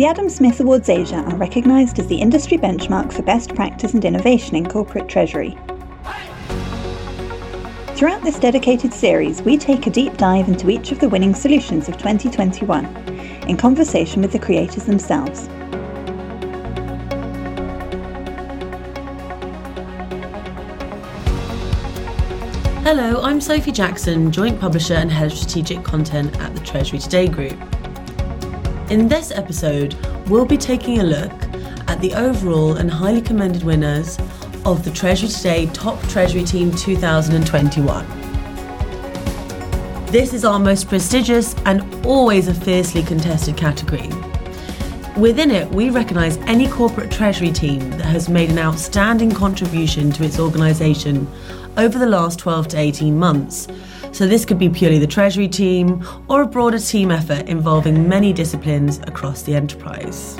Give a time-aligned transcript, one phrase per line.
[0.00, 4.02] The Adam Smith Awards Asia are recognised as the industry benchmark for best practice and
[4.02, 5.58] innovation in corporate treasury.
[7.96, 11.86] Throughout this dedicated series, we take a deep dive into each of the winning solutions
[11.86, 12.86] of 2021
[13.46, 15.48] in conversation with the creators themselves.
[22.84, 27.28] Hello, I'm Sophie Jackson, Joint Publisher and Head of Strategic Content at the Treasury Today
[27.28, 27.79] Group.
[28.90, 29.94] In this episode,
[30.28, 31.32] we'll be taking a look
[31.86, 34.18] at the overall and highly commended winners
[34.64, 38.04] of the Treasury Today Top Treasury Team 2021.
[40.06, 44.08] This is our most prestigious and always a fiercely contested category.
[45.16, 50.24] Within it, we recognise any corporate treasury team that has made an outstanding contribution to
[50.24, 51.28] its organisation
[51.76, 53.68] over the last 12 to 18 months.
[54.12, 58.32] So, this could be purely the Treasury team or a broader team effort involving many
[58.32, 60.36] disciplines across the enterprise.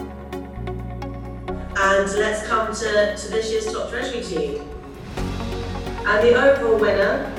[1.77, 4.63] And let's come to, to this year's top Treasury team.
[6.07, 7.33] And the overall winner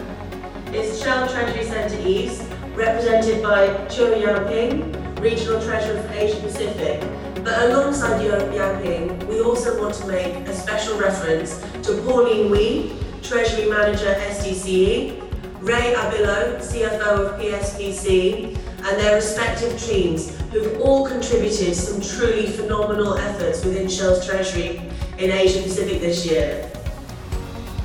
[0.73, 7.01] is Shell Treasury Centre East, represented by Teo Yian Ping, Regional Treasurer for Asia Pacific.
[7.43, 13.67] But alongside Yanping, we also want to make a special reference to Pauline Wee, Treasury
[13.67, 15.30] Manager STCE,
[15.61, 23.15] Ray Abillo, CFO of PSPC, and their respective teams who've all contributed some truly phenomenal
[23.15, 24.81] efforts within Shell's Treasury
[25.19, 26.67] in Asia Pacific this year.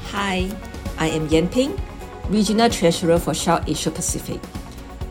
[0.05, 0.51] Hi,
[0.97, 1.79] I am Yian Ping,
[2.31, 4.41] Regional Treasurer for Shell Asia Pacific.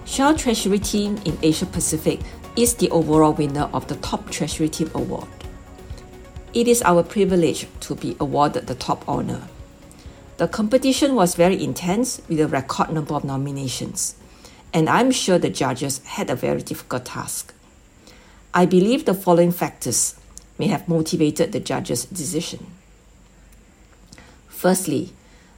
[0.06, 2.20] Shell Treasury Team in Asia Pacific
[2.56, 5.28] is the overall winner of the Top Treasury Team Award.
[6.56, 9.48] It is our privilege to be awarded the top honor.
[10.38, 14.16] The competition was very intense with a record number of nominations,
[14.74, 17.54] and I'm sure the judges had a very difficult task.
[18.54, 20.16] I believe the following factors
[20.60, 22.68] may have motivated the judges' decision.
[24.50, 25.14] Firstly,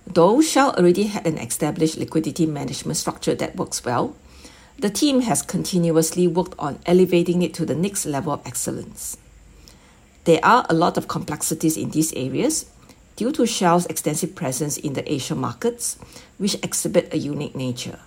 [0.06, 4.16] though Shell already had an established liquidity management structure that works well,
[4.78, 9.18] the team has continuously worked on elevating it to the next level of excellence.
[10.26, 12.68] There are a lot of complexities in these areas,
[13.18, 15.98] due to Shell's extensive presence in the Asian markets,
[16.38, 18.00] which exhibit a unique nature.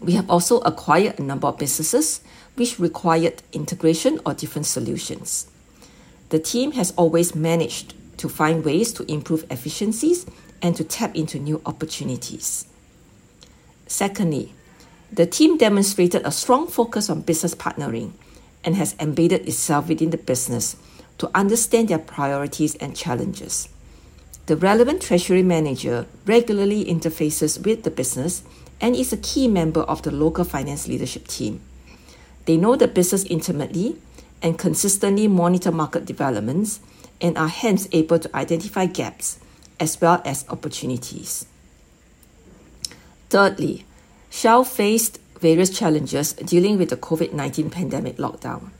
[0.00, 2.20] We have also acquired a number of businesses
[2.54, 5.48] which required integration or different solutions.
[6.28, 10.24] The team has always managed to find ways to improve efficiencies
[10.62, 12.66] and to tap into new opportunities.
[13.86, 14.54] Secondly,
[15.12, 18.12] the team demonstrated a strong focus on business partnering
[18.62, 20.76] and has embedded itself within the business
[21.18, 23.68] to understand their priorities and challenges.
[24.46, 28.42] The relevant treasury manager regularly interfaces with the business
[28.80, 31.60] and is a key member of the local finance leadership team.
[32.44, 33.96] They know the business intimately
[34.42, 36.80] and consistently monitor market developments
[37.20, 39.38] and are hence able to identify gaps
[39.80, 41.46] as well as opportunities.
[43.30, 43.86] Thirdly,
[44.28, 48.70] Shell faced various challenges dealing with the COVID 19 pandemic lockdown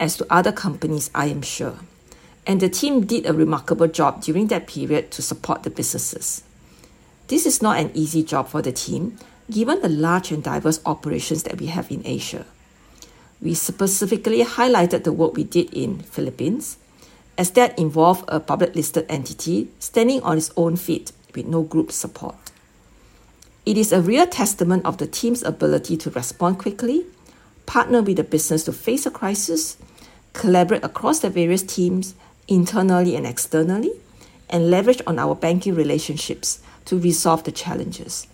[0.00, 1.78] as to other companies, I am sure.
[2.46, 6.42] And the team did a remarkable job during that period to support the businesses.
[7.28, 9.18] This is not an easy job for the team,
[9.50, 12.46] given the large and diverse operations that we have in Asia.
[13.42, 16.78] We specifically highlighted the work we did in Philippines,
[17.38, 21.92] as that involved a public listed entity standing on its own feet with no group
[21.92, 22.36] support.
[23.64, 27.06] It is a real testament of the team's ability to respond quickly,
[27.66, 29.76] partner with the business to face a crisis,
[30.32, 32.14] collaborate across the various teams,
[32.48, 33.92] internally and externally,
[34.48, 38.26] and leverage on our banking relationships to resolve the challenges.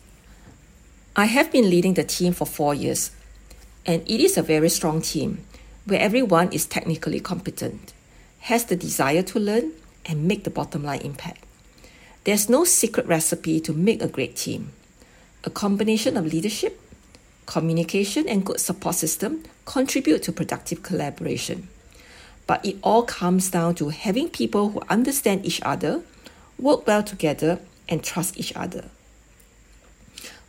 [1.14, 3.10] I have been leading the team for four years,
[3.84, 5.44] and it is a very strong team
[5.84, 7.92] where everyone is technically competent,
[8.40, 9.72] has the desire to learn,
[10.04, 11.44] and make the bottom line impact.
[12.24, 14.72] There's no secret recipe to make a great team.
[15.44, 16.80] A combination of leadership,
[17.47, 21.68] communication, and good support system contribute to productive collaboration.
[22.47, 26.03] But it all comes down to having people who understand each other,
[26.59, 28.91] work well together, and trust each other.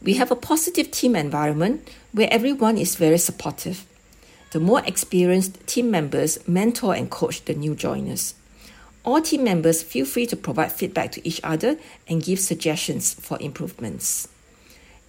[0.01, 3.85] We have a positive team environment where everyone is very supportive.
[4.51, 8.35] The more experienced team members mentor and coach the new joiners.
[9.03, 11.77] All team members feel free to provide feedback to each other
[12.07, 14.27] and give suggestions for improvements.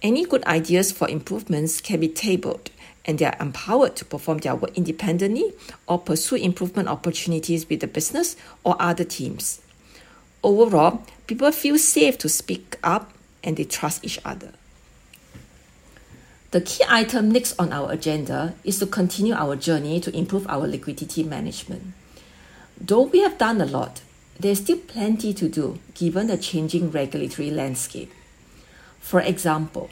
[0.01, 2.71] Any good ideas for improvements can be tabled
[3.09, 5.51] and they are empowered to perform their work independently
[5.87, 9.61] or pursue improvement opportunities with the business or other teams.
[10.43, 13.11] Overall, people feel safe to speak up
[13.43, 14.51] and they trust each other.
[16.51, 20.67] The key item next on our agenda is to continue our journey to improve our
[20.67, 21.93] liquidity management.
[22.79, 24.01] Though we have done a lot,
[24.39, 28.11] there's still plenty to do given the changing regulatory landscape.
[28.99, 29.89] For example,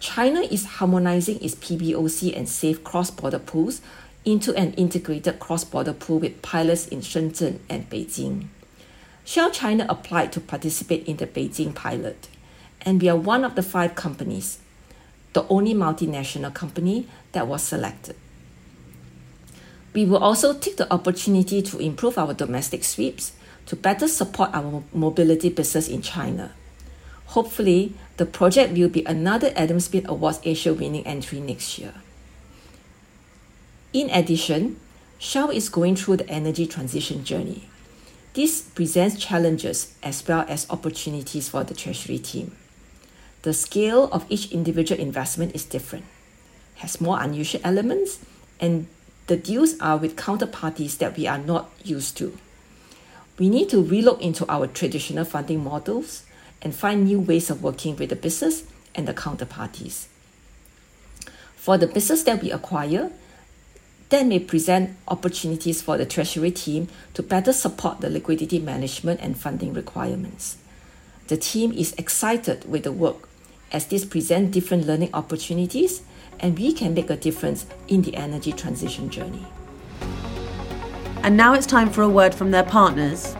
[0.00, 3.82] China is harmonizing its PBOC and SAFE cross border pools
[4.24, 8.46] into an integrated cross border pool with pilots in Shenzhen and Beijing.
[9.26, 12.28] Shell China applied to participate in the Beijing pilot,
[12.80, 14.58] and we are one of the five companies,
[15.34, 18.16] the only multinational company that was selected.
[19.92, 23.32] We will also take the opportunity to improve our domestic sweeps
[23.66, 26.52] to better support our mobility business in China.
[27.26, 31.94] Hopefully, the project will be another Adam Smith Awards Asia winning entry next year.
[33.94, 34.78] In addition,
[35.18, 37.70] Shell is going through the energy transition journey.
[38.34, 42.54] This presents challenges as well as opportunities for the Treasury team.
[43.40, 46.04] The scale of each individual investment is different,
[46.74, 48.18] has more unusual elements,
[48.60, 48.86] and
[49.28, 52.36] the deals are with counterparties that we are not used to.
[53.38, 56.24] We need to relook into our traditional funding models
[56.62, 58.64] and find new ways of working with the business
[58.94, 60.06] and the counterparties.
[61.56, 63.10] For the business that we acquire,
[64.10, 69.38] that may present opportunities for the treasury team to better support the liquidity management and
[69.38, 70.56] funding requirements.
[71.28, 73.28] The team is excited with the work
[73.70, 76.02] as this presents different learning opportunities
[76.40, 79.46] and we can make a difference in the energy transition journey.
[81.22, 83.36] And now it's time for a word from their partners.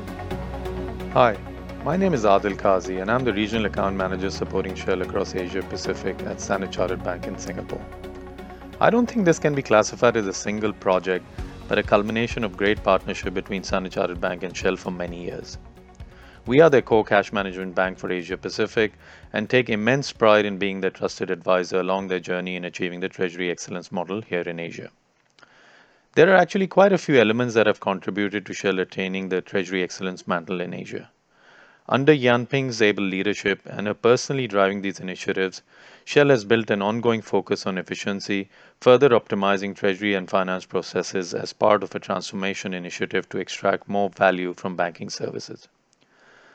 [1.14, 1.37] Hi,
[1.84, 5.62] my name is Adil Kazi, and I'm the Regional Account Manager supporting Shell across Asia
[5.62, 7.80] Pacific at Standard Chartered Bank in Singapore.
[8.80, 11.24] I don't think this can be classified as a single project,
[11.68, 15.56] but a culmination of great partnership between Standard Chartered Bank and Shell for many years.
[16.46, 18.92] We are their core cash management bank for Asia Pacific
[19.32, 23.08] and take immense pride in being their trusted advisor along their journey in achieving the
[23.08, 24.90] Treasury Excellence model here in Asia.
[26.14, 29.82] There are actually quite a few elements that have contributed to Shell attaining the Treasury
[29.82, 31.10] Excellence mantle in Asia.
[31.88, 35.62] Under Yian Ping's able leadership and her personally driving these initiatives,
[36.04, 38.48] Shell has built an ongoing focus on efficiency,
[38.80, 44.10] further optimizing treasury and finance processes as part of a transformation initiative to extract more
[44.10, 45.68] value from banking services.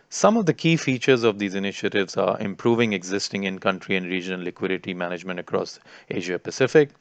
[0.10, 4.44] Some of the key features of these initiatives are improving existing in country and regional
[4.44, 5.80] liquidity management across
[6.10, 6.92] Asia Pacific,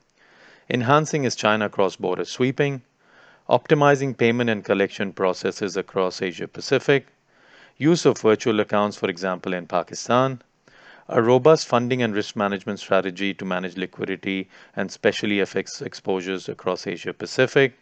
[0.71, 2.83] enhancing its China cross border sweeping,
[3.49, 7.07] optimizing payment and collection processes across Asia Pacific,
[7.77, 10.41] use of virtual accounts, for example, in Pakistan,
[11.09, 16.87] a robust funding and risk management strategy to manage liquidity and specially FX exposures across
[16.87, 17.77] Asia Pacific,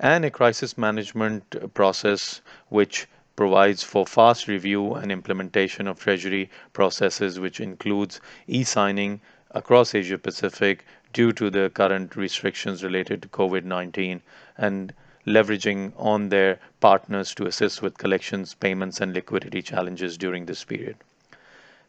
[0.00, 7.38] and a crisis management process which provides for fast review and implementation of treasury processes,
[7.40, 9.20] which includes e signing
[9.52, 14.20] across Asia Pacific due to the current restrictions related to COVID 19
[14.58, 14.92] and
[15.26, 20.96] leveraging on their partners to assist with collections, payments, and liquidity challenges during this period.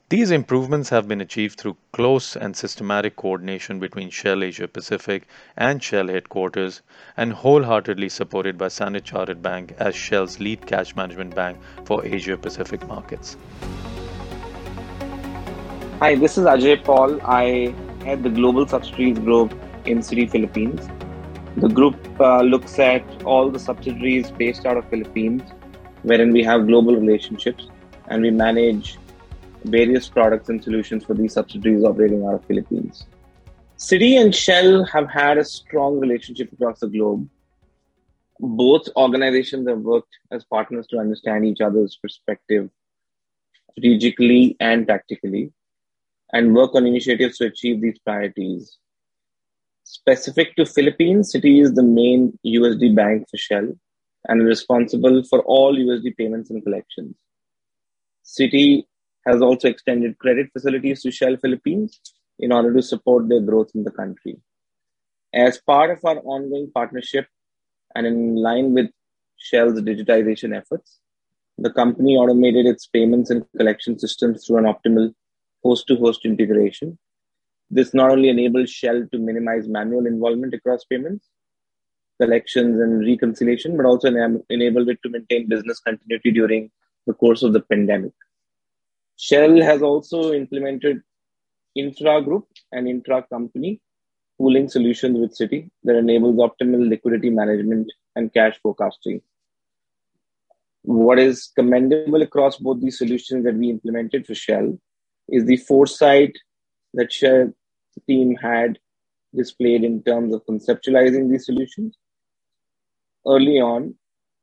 [0.09, 5.27] These improvements have been achieved through close and systematic coordination between Shell Asia Pacific
[5.57, 6.81] and Shell headquarters
[7.17, 12.37] and wholeheartedly supported by Standard Chartered Bank as Shell's lead cash management bank for Asia
[12.37, 13.37] Pacific markets.
[15.99, 17.19] Hi, this is Ajay Paul.
[17.23, 17.73] I
[18.03, 19.53] head the Global Subsidiaries Group
[19.85, 20.87] in Citi, Philippines.
[21.57, 25.43] The group uh, looks at all the subsidiaries based out of Philippines,
[26.01, 27.67] wherein we have global relationships
[28.07, 28.97] and we manage
[29.63, 33.05] various products and solutions for these subsidiaries operating out of Philippines.
[33.77, 37.29] Citi and Shell have had a strong relationship across the globe.
[38.39, 42.69] Both organizations have worked as partners to understand each other's perspective
[43.71, 45.51] strategically and tactically
[46.31, 48.77] and work on initiatives to achieve these priorities.
[49.83, 53.73] Specific to Philippines, Citi is the main USD bank for Shell
[54.27, 57.15] and responsible for all USD payments and collections.
[58.23, 58.85] Citi
[59.25, 61.99] has also extended credit facilities to Shell Philippines
[62.39, 64.37] in order to support their growth in the country.
[65.33, 67.27] As part of our ongoing partnership
[67.95, 68.89] and in line with
[69.37, 70.99] Shell's digitization efforts,
[71.57, 75.13] the company automated its payments and collection systems through an optimal
[75.63, 76.97] host to host integration.
[77.75, 81.27] This not only enables Shell to minimize manual involvement across payments,
[82.21, 84.09] collections, and reconciliation, but also
[84.49, 86.69] enabled it to maintain business continuity during
[87.07, 88.11] the course of the pandemic.
[89.17, 91.01] Shell has also implemented
[91.75, 93.81] intra group and intra company
[94.37, 99.21] pooling solutions with Citi that enables optimal liquidity management and cash forecasting.
[100.83, 104.77] What is commendable across both these solutions that we implemented for Shell
[105.29, 106.37] is the foresight
[106.93, 107.53] that Shell,
[108.01, 108.79] team had
[109.35, 111.97] displayed in terms of conceptualizing these solutions
[113.27, 113.95] early on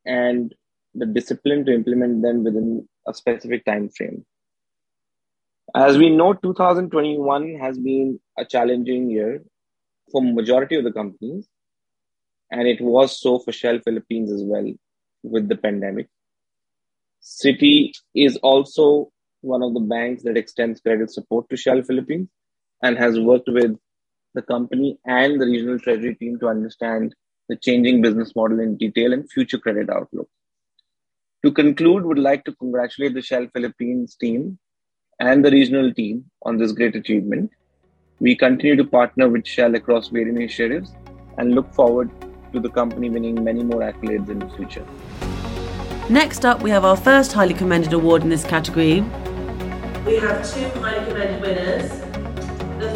[0.04, 0.54] and
[0.95, 4.25] the discipline to implement them within a specific time frame.
[5.75, 9.45] As we know, 2021 has been a challenging year
[10.11, 11.49] for majority of the companies,
[12.50, 14.73] and it was so for Shell Philippines as well
[15.23, 16.09] with the pandemic.
[17.23, 22.28] Citi is also one of the banks that extends credit support to Shell Philippines
[22.82, 23.76] and has worked with
[24.34, 27.14] the company and the regional treasury team to understand
[27.49, 30.28] the changing business model in detail and future credit outlook.
[31.44, 34.58] To conclude, would like to congratulate the Shell Philippines team
[35.18, 37.50] and the regional team on this great achievement.
[38.20, 40.94] We continue to partner with Shell across various initiatives
[41.38, 42.10] and look forward
[42.52, 44.87] to the company winning many more accolades in the future.
[46.10, 49.00] Next up, we have our first highly commended award in this category.
[50.04, 52.10] We have two highly commended winners.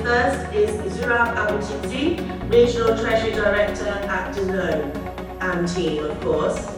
[0.04, 4.92] First is Zurab Abutidze, Regional Treasury Director at Danone,
[5.40, 6.76] and team, of course.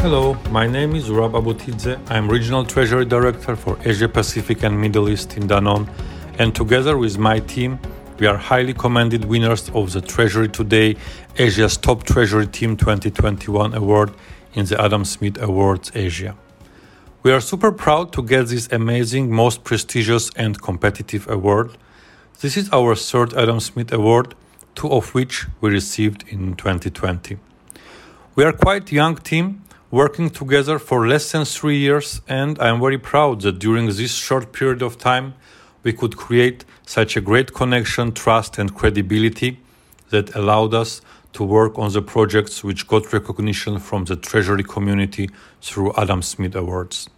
[0.00, 2.00] Hello, my name is Zurab Abutidze.
[2.10, 5.88] I'm Regional Treasury Director for Asia Pacific and Middle East in Danone,
[6.40, 7.78] and together with my team,
[8.18, 10.96] we are highly commended winners of the Treasury Today
[11.38, 14.12] Asia's Top Treasury Team 2021 award
[14.54, 16.36] in the Adam Smith Awards Asia.
[17.24, 21.70] We are super proud to get this amazing, most prestigious and competitive award.
[22.40, 24.34] This is our third Adam Smith Award,
[24.74, 27.38] two of which we received in 2020.
[28.34, 29.62] We are quite young team,
[29.92, 34.12] working together for less than three years, and I am very proud that during this
[34.16, 35.34] short period of time,
[35.84, 39.60] we could create such a great connection, trust, and credibility
[40.10, 41.00] that allowed us
[41.32, 46.54] to work on the projects which got recognition from the Treasury community through Adam Smith
[46.54, 47.08] Awards.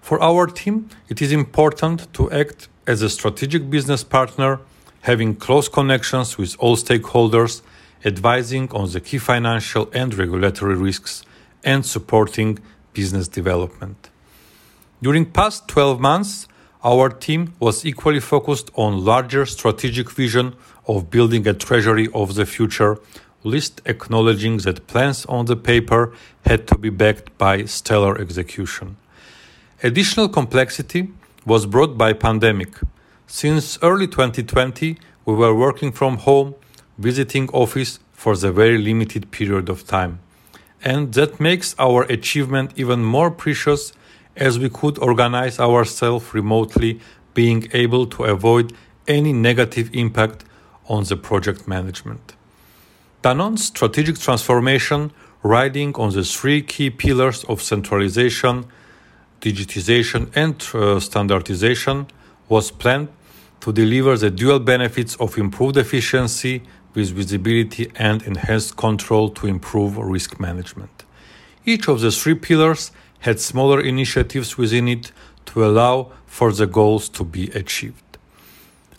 [0.00, 4.60] For our team, it is important to act as a strategic business partner,
[5.02, 7.62] having close connections with all stakeholders,
[8.04, 11.24] advising on the key financial and regulatory risks,
[11.64, 12.58] and supporting
[12.94, 14.10] business development.
[15.02, 16.48] During past 12 months,
[16.82, 20.54] our team was equally focused on larger strategic vision
[20.86, 22.98] of building a treasury of the future,
[23.44, 26.12] list acknowledging that plans on the paper
[26.44, 28.96] had to be backed by stellar execution.
[29.82, 31.08] Additional complexity
[31.46, 32.76] was brought by pandemic.
[33.26, 36.54] Since early 2020, we were working from home,
[36.98, 40.18] visiting office for the very limited period of time.
[40.82, 43.92] And that makes our achievement even more precious
[44.36, 47.00] as we could organize ourselves remotely,
[47.34, 48.72] being able to avoid
[49.06, 50.44] any negative impact
[50.88, 52.34] on the project management.
[53.22, 58.64] Danone's strategic transformation, riding on the three key pillars of centralization,
[59.40, 62.06] digitization, and uh, standardization,
[62.48, 63.08] was planned
[63.60, 66.62] to deliver the dual benefits of improved efficiency
[66.94, 71.04] with visibility and enhanced control to improve risk management.
[71.64, 75.12] Each of the three pillars had smaller initiatives within it
[75.46, 78.16] to allow for the goals to be achieved.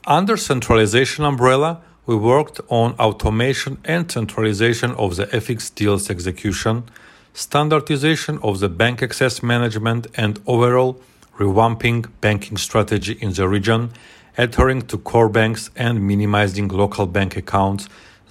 [0.06, 6.84] Under centralization umbrella, we worked on automation and centralization of the FX deals execution,
[7.36, 11.00] standardization of the bank access management, and overall
[11.38, 13.92] revamping banking strategy in the region,
[14.40, 17.88] adhering to core banks and minimizing local bank accounts,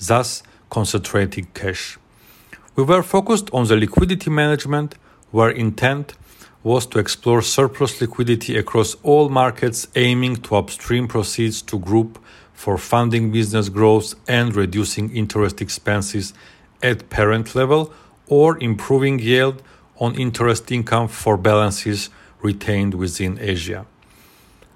[0.09, 1.99] thus concentrating cash.
[2.75, 4.97] We were focused on the liquidity management,
[5.31, 6.15] where intent
[6.65, 12.19] was to explore surplus liquidity across all markets, aiming to upstream proceeds to group
[12.63, 16.35] for funding business growth and reducing interest expenses
[16.83, 17.93] at parent level
[18.27, 19.63] or improving yield
[19.99, 22.11] on interest income for balances
[22.43, 23.87] retained within Asia.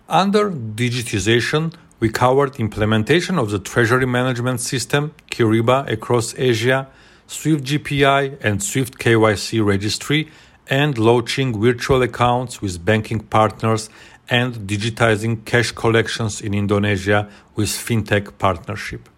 [0.09, 0.45] Under
[0.83, 6.89] digitization, we covered implementation of the treasury management system Kyriba across Asia
[7.27, 10.31] Swift GPI and Swift KYC registry,
[10.69, 13.91] and launching virtual accounts with banking partners
[14.33, 19.11] and digitizing cash collections in Indonesia with fintech partnership.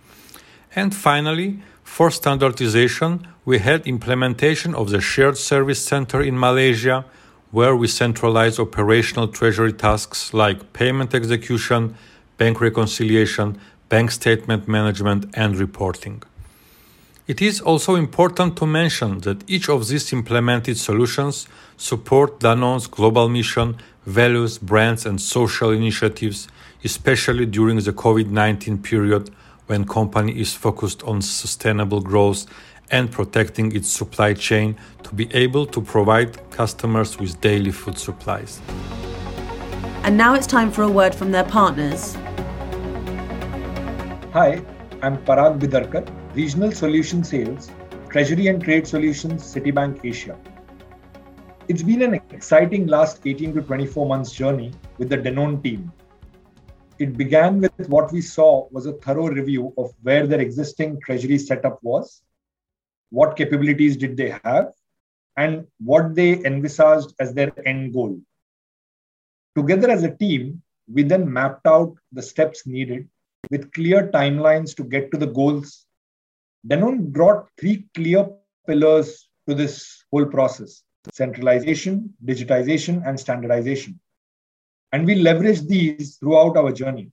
[0.75, 7.05] And finally, for standardization, we had implementation of the shared service center in Malaysia,
[7.53, 11.95] where we centralize operational treasury tasks like payment execution,
[12.37, 13.57] bank reconciliation,
[13.89, 16.25] bank statement management, and reporting.
[17.29, 23.29] It is also important to mention that each of these implemented solutions support Danone's global
[23.29, 26.49] mission, values, brands, and social initiatives,
[26.83, 29.31] especially during the COVID-19 period
[29.67, 32.47] when company is focused on sustainable growth
[32.91, 38.61] and protecting its supply chain to be able to provide customers with daily food supplies.
[40.03, 42.15] And now it's time for a word from their partners.
[44.35, 44.63] Hi,
[45.01, 47.71] I'm Parag Bidarkar, Regional Solution Sales,
[48.11, 50.37] Treasury and Trade Solutions, Citibank Asia.
[51.67, 55.91] It's been an exciting last 18 to 24 months journey with the Danone team.
[56.99, 61.39] It began with what we saw was a thorough review of where their existing treasury
[61.39, 62.21] setup was,
[63.09, 64.73] what capabilities did they have,
[65.39, 68.21] and what they envisaged as their end goal.
[69.57, 73.09] Together as a team, we then mapped out the steps needed
[73.51, 75.87] with clear timelines to get to the goals.
[76.69, 78.29] Danone brought three clear
[78.67, 83.99] pillars to this whole process centralization, digitization, and standardization.
[84.93, 87.11] And we leverage these throughout our journey.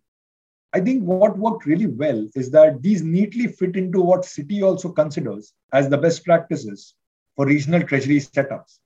[0.74, 4.90] I think what worked really well is that these neatly fit into what Citi also
[4.90, 6.96] considers as the best practices
[7.36, 8.80] for regional treasury setups.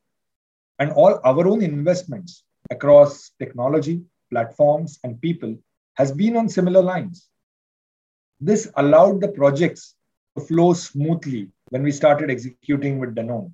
[0.80, 5.56] And all our own investments across technology, platforms, and people
[5.96, 7.30] has been on similar lines.
[8.42, 9.96] This allowed the projects
[10.38, 13.54] to flow smoothly when we started executing with Danone.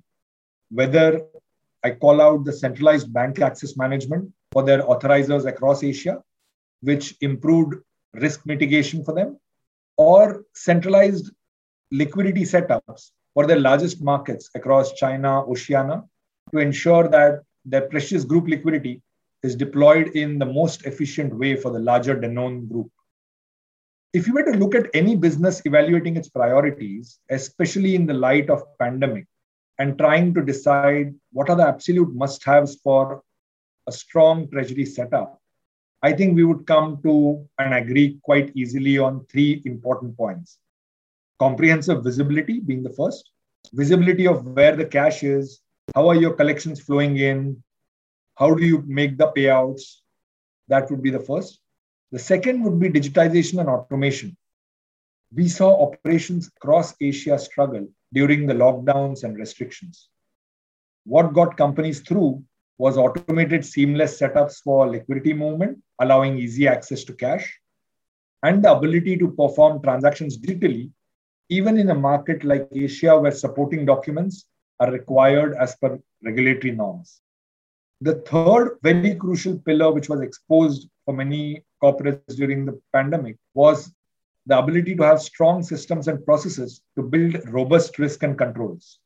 [0.72, 1.22] Whether
[1.82, 6.22] I call out the centralized bank access management for their authorizers across Asia,
[6.80, 7.74] which improved
[8.14, 9.38] risk mitigation for them,
[9.96, 11.30] or centralized
[11.90, 16.04] liquidity setups for their largest markets across China, Oceania,
[16.52, 19.02] to ensure that their precious group liquidity
[19.42, 22.90] is deployed in the most efficient way for the larger Danone group.
[24.12, 28.50] If you were to look at any business evaluating its priorities especially in the light
[28.50, 29.26] of pandemic
[29.78, 33.22] and trying to decide what are the absolute must haves for
[33.86, 35.40] a strong treasury setup
[36.02, 37.14] i think we would come to
[37.58, 40.58] and agree quite easily on three important points.
[41.38, 43.30] Comprehensive visibility being the first.
[43.72, 45.60] Visibility of where the cash is.
[45.94, 47.62] How are your collections flowing in?
[48.36, 49.82] How do you make the payouts?
[50.68, 51.60] That would be the first.
[52.12, 54.36] The second would be digitization and automation.
[55.34, 60.08] We saw operations across Asia struggle during the lockdowns and restrictions.
[61.04, 62.42] What got companies through
[62.78, 67.58] was automated seamless setups for liquidity movement, allowing easy access to cash,
[68.42, 70.90] and the ability to perform transactions digitally,
[71.48, 74.46] even in a market like Asia where supporting documents
[74.80, 77.20] are required as per regulatory norms.
[78.00, 83.92] The third very crucial pillar, which was exposed for many corporates during the pandemic was
[84.46, 88.98] the ability to have strong systems and processes to build robust risk and controls.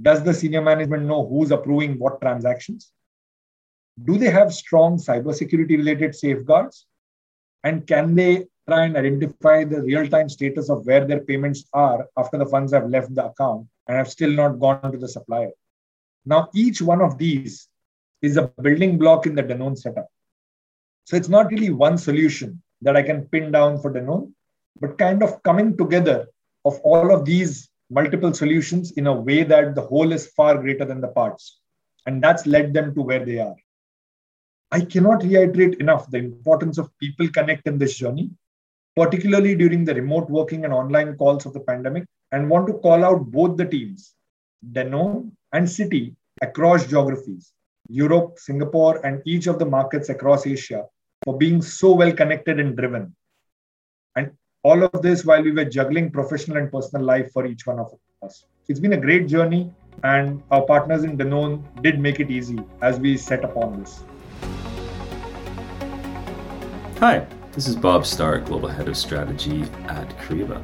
[0.00, 2.92] Does the senior management know who's approving what transactions?
[4.04, 6.86] Do they have strong cybersecurity related safeguards?
[7.64, 12.08] And can they try and identify the real time status of where their payments are
[12.16, 15.50] after the funds have left the account and have still not gone to the supplier?
[16.24, 17.68] Now, each one of these
[18.22, 20.08] is a building block in the Danone setup.
[21.04, 24.32] So it's not really one solution that I can pin down for Danone,
[24.80, 26.26] but kind of coming together
[26.64, 30.84] of all of these multiple solutions in a way that the whole is far greater
[30.84, 31.60] than the parts.
[32.06, 33.56] And that's led them to where they are.
[34.70, 38.30] I cannot reiterate enough the importance of people connect in this journey,
[38.96, 43.04] particularly during the remote working and online calls of the pandemic, and want to call
[43.04, 44.14] out both the teams,
[44.72, 47.52] Danone and Citi, across geographies
[47.88, 50.86] Europe, Singapore, and each of the markets across Asia
[51.24, 53.14] for being so well connected and driven.
[54.64, 57.92] All of this while we were juggling professional and personal life for each one of
[58.22, 58.44] us.
[58.68, 59.72] It's been a great journey,
[60.04, 64.04] and our partners in Danone did make it easy as we set upon this.
[67.00, 70.62] Hi, this is Bob Stark, Global Head of Strategy at Kyriba.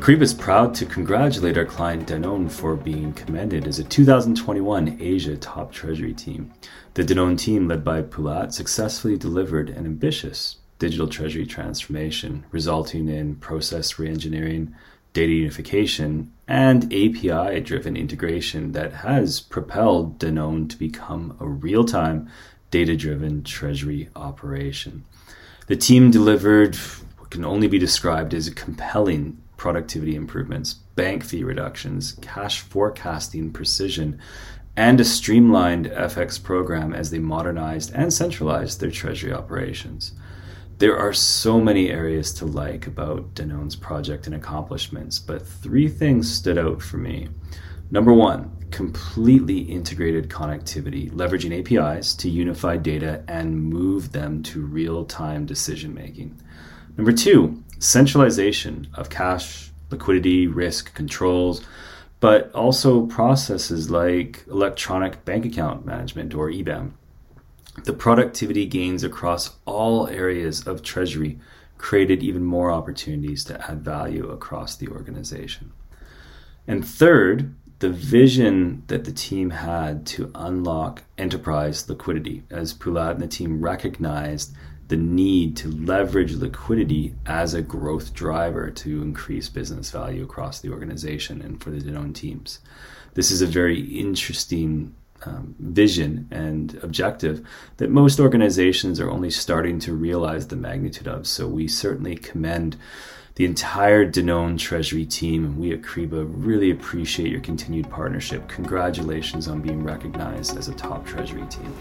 [0.00, 5.36] Kyriba is proud to congratulate our client Danone for being commended as a 2021 Asia
[5.36, 6.50] Top Treasury Team.
[6.94, 13.36] The Danone team, led by Poulat, successfully delivered an ambitious digital treasury transformation, resulting in
[13.36, 14.72] process reengineering,
[15.12, 22.28] data unification, and API driven integration that has propelled Danone to become a real time,
[22.72, 25.04] data driven treasury operation.
[25.66, 26.74] The team delivered
[27.18, 34.18] what can only be described as compelling productivity improvements, bank fee reductions, cash forecasting precision,
[34.76, 40.12] and a streamlined FX program as they modernized and centralized their treasury operations.
[40.80, 46.34] There are so many areas to like about Danone's project and accomplishments, but three things
[46.34, 47.28] stood out for me.
[47.90, 55.04] Number one, completely integrated connectivity, leveraging APIs to unify data and move them to real
[55.04, 56.40] time decision making.
[56.96, 61.60] Number two, centralization of cash, liquidity, risk controls,
[62.20, 66.92] but also processes like electronic bank account management or EBAM.
[67.84, 71.38] The productivity gains across all areas of Treasury
[71.78, 75.72] created even more opportunities to add value across the organization.
[76.66, 83.22] And third, the vision that the team had to unlock enterprise liquidity, as Pulad and
[83.22, 84.54] the team recognized
[84.88, 90.70] the need to leverage liquidity as a growth driver to increase business value across the
[90.70, 92.58] organization and for the Danone teams.
[93.14, 99.78] This is a very interesting um, vision and objective that most organizations are only starting
[99.80, 101.26] to realize the magnitude of.
[101.26, 102.76] So we certainly commend
[103.36, 108.48] the entire Danone Treasury team and we at Kyriba really appreciate your continued partnership.
[108.48, 111.72] Congratulations on being recognized as a top Treasury team.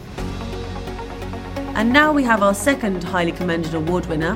[1.76, 4.36] And now we have our second highly commended award winner.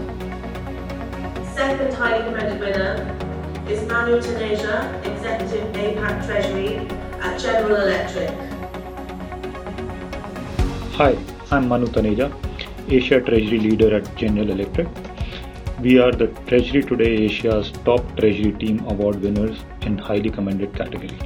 [1.53, 6.77] Second highly commended winner is Manu Taneja, Executive APAC Treasury
[7.21, 8.52] at General Electric.
[10.97, 11.17] Hi,
[11.49, 12.32] I'm Manu Taneja,
[12.88, 14.88] Asia Treasury Leader at General Electric.
[15.82, 21.17] We are the Treasury Today Asia's top Treasury Team Award winners in highly commended category.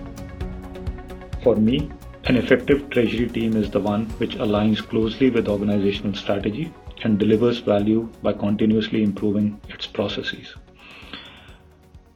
[1.43, 1.91] For me,
[2.23, 7.59] an effective treasury team is the one which aligns closely with organizational strategy and delivers
[7.59, 10.55] value by continuously improving its processes.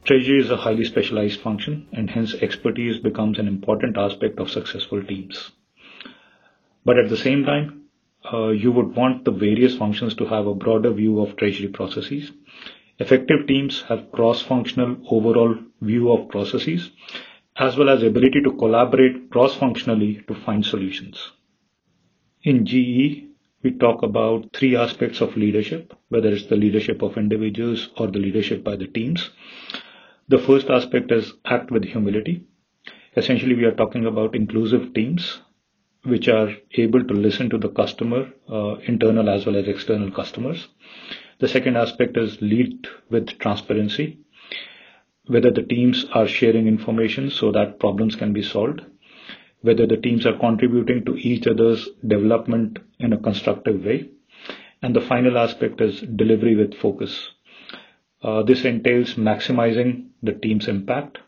[0.04, 5.04] Treasury is a highly specialized function and hence expertise becomes an important aspect of successful
[5.04, 5.52] teams.
[6.84, 7.82] But at the same time,
[8.32, 12.30] uh, you would want the various functions to have a broader view of treasury processes.
[12.98, 16.90] Effective teams have cross-functional overall view of processes
[17.56, 21.32] as well as ability to collaborate cross-functionally to find solutions.
[22.42, 23.24] In GE,
[23.62, 28.18] we talk about three aspects of leadership, whether it's the leadership of individuals or the
[28.18, 29.30] leadership by the teams.
[30.28, 32.44] The first aspect is act with humility.
[33.16, 35.40] Essentially, we are talking about inclusive teams
[36.04, 40.68] which are able to listen to the customer, uh, internal as well as external customers.
[41.38, 44.22] The second aspect is lead with transparency
[45.26, 48.80] whether the teams are sharing information so that problems can be solved,
[49.60, 54.08] whether the teams are contributing to each other's development in a constructive way.
[54.82, 57.30] And the final aspect is delivery with focus.
[58.20, 61.18] Uh, this entails maximizing the team's impact,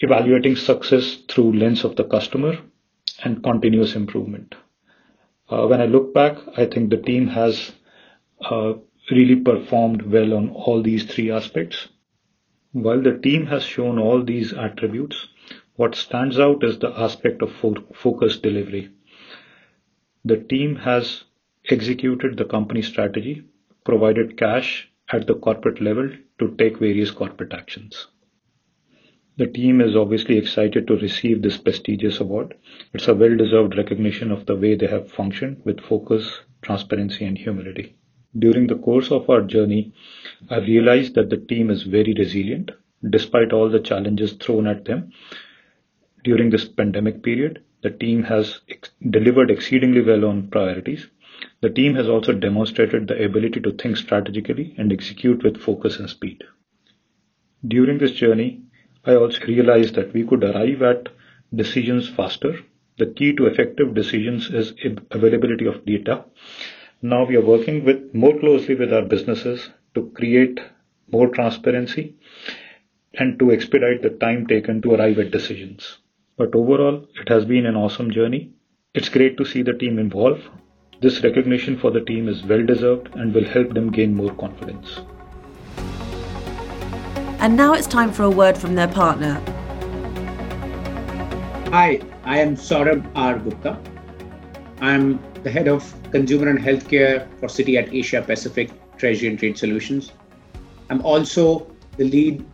[0.00, 2.58] evaluating success through lens of the customer,
[3.24, 4.54] and continuous improvement.
[5.48, 7.72] Uh, when I look back, I think the team has
[8.40, 8.74] uh,
[9.10, 11.88] really performed well on all these three aspects.
[12.72, 15.28] While the team has shown all these attributes,
[15.76, 18.90] what stands out is the aspect of fo- focused delivery.
[20.24, 21.24] The team has
[21.70, 23.44] executed the company strategy,
[23.84, 28.08] provided cash at the corporate level to take various corporate actions.
[29.38, 32.54] The team is obviously excited to receive this prestigious award.
[32.94, 37.36] It's a well deserved recognition of the way they have functioned with focus, transparency, and
[37.36, 37.96] humility.
[38.38, 39.92] During the course of our journey,
[40.48, 42.70] I realized that the team is very resilient
[43.10, 45.12] despite all the challenges thrown at them.
[46.24, 51.08] During this pandemic period, the team has ex- delivered exceedingly well on priorities.
[51.60, 56.08] The team has also demonstrated the ability to think strategically and execute with focus and
[56.08, 56.42] speed.
[57.66, 58.62] During this journey,
[59.06, 61.08] I also realized that we could arrive at
[61.54, 62.58] decisions faster.
[62.98, 64.74] The key to effective decisions is
[65.10, 66.24] availability of data
[67.02, 70.58] now we are working with more closely with our businesses to create
[71.12, 72.14] more transparency
[73.14, 75.98] and to expedite the time taken to arrive at decisions.
[76.38, 78.52] But overall, it has been an awesome journey.
[78.94, 80.48] It's great to see the team involved.
[81.00, 85.00] This recognition for the team is well deserved and will help them gain more confidence.
[87.46, 89.34] And now it's time for a word from their partner.
[91.70, 93.38] Hi, I am Saurabh R.
[93.38, 93.78] Gupta.
[94.80, 99.56] I'm the head of consumer and healthcare for Citi at Asia Pacific Treasury and Trade
[99.56, 100.10] Solutions.
[100.90, 102.44] I'm also the lead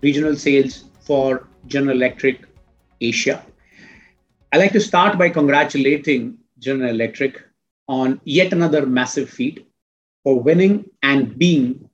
[0.00, 2.46] regional sales for General Electric
[3.02, 3.44] Asia.
[4.52, 7.42] I'd like to start by congratulating General Electric
[7.88, 9.70] on yet another massive feat
[10.24, 11.90] for winning and being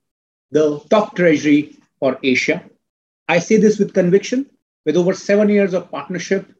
[0.52, 2.64] the top treasury for Asia.
[3.28, 4.46] I say this with conviction,
[4.84, 6.52] with over seven years of partnership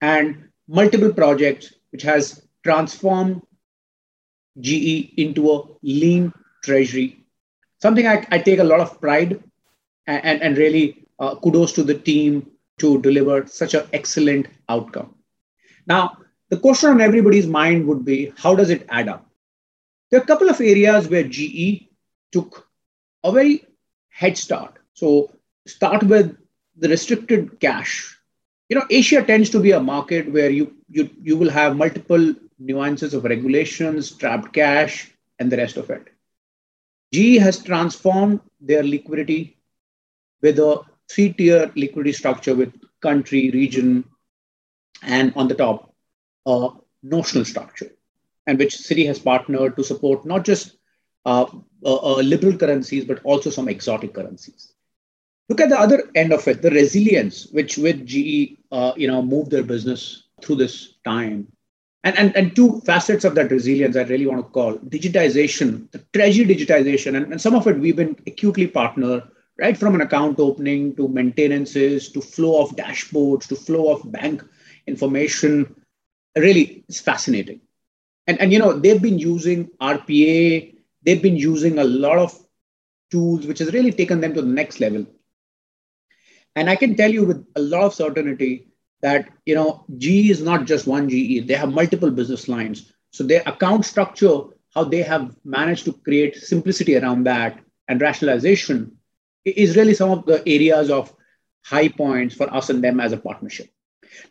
[0.00, 3.42] and multiple projects, which has transformed
[4.60, 6.32] GE into a lean
[6.64, 7.24] treasury.
[7.80, 9.42] Something I, I take a lot of pride
[10.06, 15.14] and, and, and really uh, kudos to the team to deliver such an excellent outcome.
[15.86, 16.18] Now,
[16.48, 19.28] the question on everybody's mind would be how does it add up?
[20.10, 21.88] There are a couple of areas where GE
[22.32, 22.68] took
[23.24, 23.64] a very
[24.16, 24.78] head start.
[24.94, 25.30] So,
[25.66, 26.36] start with
[26.76, 28.16] the restricted cash.
[28.68, 32.34] You know, Asia tends to be a market where you, you, you will have multiple
[32.58, 36.08] nuances of regulations, trapped cash, and the rest of it.
[37.12, 39.58] GE has transformed their liquidity
[40.40, 44.04] with a three tier liquidity structure with country, region,
[45.02, 45.92] and on the top,
[46.46, 46.70] a
[47.02, 47.90] notional structure,
[48.46, 50.76] and which Citi has partnered to support not just
[51.26, 51.46] uh,
[51.84, 54.72] uh, uh, liberal currencies, but also some exotic currencies.
[55.48, 59.22] Look at the other end of it, the resilience which with GE, uh, you know,
[59.22, 61.48] moved their business through this time.
[62.04, 65.98] And, and, and two facets of that resilience I really want to call digitization, the
[66.12, 69.24] treasury digitization, and, and some of it we've been acutely partner,
[69.58, 74.44] right from an account opening to maintenances to flow of dashboards to flow of bank
[74.86, 75.74] information.
[76.36, 77.62] Really, it's fascinating.
[78.28, 80.75] And, and you know, they've been using RPA,
[81.06, 82.38] they've been using a lot of
[83.10, 85.06] tools, which has really taken them to the next level.
[86.56, 88.68] And I can tell you with a lot of certainty
[89.02, 92.92] that you know GE is not just one GE; they have multiple business lines.
[93.12, 94.40] So their account structure,
[94.74, 98.98] how they have managed to create simplicity around that and rationalization,
[99.44, 101.14] is really some of the areas of
[101.64, 103.68] high points for us and them as a partnership.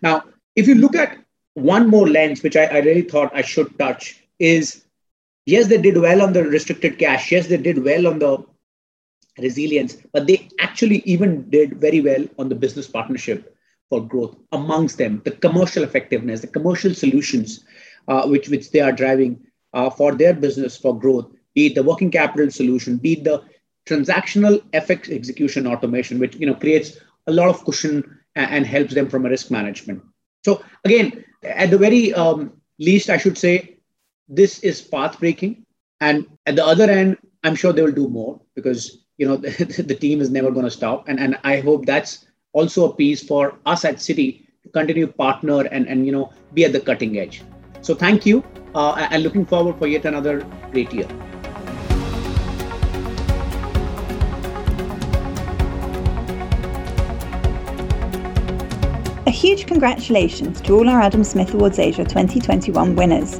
[0.01, 0.23] Now,
[0.55, 1.17] if you look at
[1.53, 4.84] one more lens, which I, I really thought I should touch, is
[5.45, 7.31] yes, they did well on the restricted cash.
[7.31, 8.45] Yes, they did well on the
[9.37, 13.55] resilience, but they actually even did very well on the business partnership
[13.89, 17.63] for growth amongst them, the commercial effectiveness, the commercial solutions
[18.07, 19.39] uh, which, which they are driving
[19.73, 23.43] uh, for their business for growth, be it the working capital solution, be it the
[23.85, 28.93] transactional FX execution automation, which you know creates a lot of cushion and, and helps
[28.93, 30.01] them from a risk management.
[30.43, 33.74] So again, at the very um, least, I should say
[34.27, 35.65] this is path breaking,
[35.99, 39.83] and at the other end, I'm sure they will do more because you know the,
[39.87, 41.07] the team is never going to stop.
[41.07, 45.61] And and i hope that's also a piece for us at Citi to continue partner
[45.65, 47.43] and and you know be at the cutting edge.
[47.81, 51.07] So thank you uh, and looking forward for yet another great year.
[59.27, 63.39] A huge congratulations to all our Adam Smith Awards Asia 2021 winners.